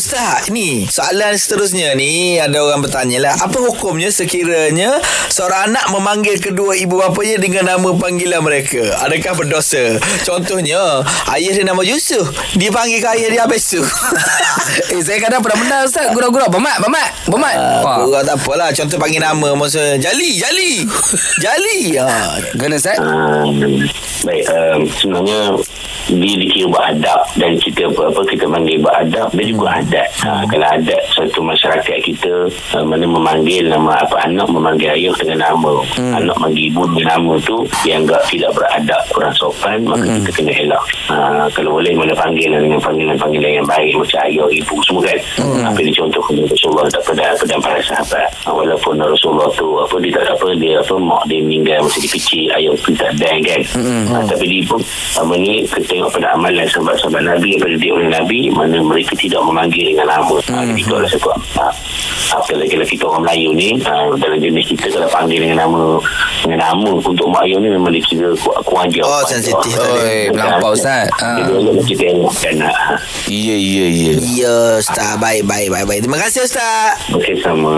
[0.00, 3.34] Ustaz, ni soalan seterusnya ni ada orang bertanya lah.
[3.36, 4.96] Apa hukumnya sekiranya
[5.28, 8.96] seorang anak memanggil kedua ibu bapanya dengan nama panggilan mereka?
[9.04, 10.00] Adakah berdosa?
[10.24, 11.04] Contohnya,
[11.36, 12.32] ayah dia nama Yusuf.
[12.56, 13.84] Dia panggil ke ayah dia Abesu.
[14.90, 18.98] Eh saya kadang pernah menang Ustaz Gurau-gurau Bamat Bamat Bamat Ah, Kurang tak apalah Contoh
[18.98, 20.86] panggil nama Masa Jali Jali
[21.44, 22.06] Jali ha.
[22.54, 23.82] Kena Ustaz Um,
[24.22, 25.40] baik, um, sebenarnya
[26.18, 30.08] dia dikira beradab dan kita apa-apa kita panggil beradab dia juga adat.
[30.26, 32.32] Ha, kalau adat satu masyarakat kita
[32.74, 35.74] uh, mana memanggil nama apa anak memanggil ayah dengan nama.
[35.94, 36.18] Hmm.
[36.18, 40.18] Anak panggil ibu dengan nama tu dianggap tidak beradab, kurang sopan maka hmm.
[40.26, 40.84] kita kena elak.
[41.10, 45.18] Ha, kalau boleh mana panggil dengan panggilan-panggilan yang baik macam ayah, ibu semua kan.
[45.38, 45.62] Hmm.
[45.70, 48.28] Apa dia contoh kepada Rasulullah tak pada pada para sahabat.
[48.44, 52.10] Ha, walaupun Rasulullah tu apa dia tak apa dia apa mak dia meninggal masa dia
[52.10, 53.62] kecil ayah pun tak ada kan.
[53.76, 54.04] Hmm.
[54.10, 54.80] Ha, tapi dia pun
[55.16, 59.44] apa ni kita tengok pada amalan sahabat-sahabat Nabi pada dia oleh Nabi mana mereka tidak
[59.44, 60.32] memanggil dengan nama.
[60.48, 61.68] Ha, jadi itu adalah satu ha,
[62.32, 66.00] apa lagi kalau kita orang Melayu ni ha, dalam jenis kita kalau panggil dengan nama
[66.40, 69.04] dengan nama untuk mak ayah ni memang dikira ku- kurang ajar.
[69.04, 69.76] Oh, sensitif.
[69.76, 71.36] Oi, melampau Ustaz Ha.
[71.36, 72.56] Dia boleh kita tengok kan.
[72.64, 72.72] Ha.
[73.28, 77.76] Ya ya ya Ya Ustaz Baik baik baik baik Terima kasih Ustaz Okey sama.